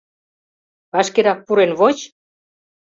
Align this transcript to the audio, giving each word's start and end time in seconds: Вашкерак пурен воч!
Вашкерак 0.93 1.39
пурен 1.45 1.71
воч! 1.79 1.97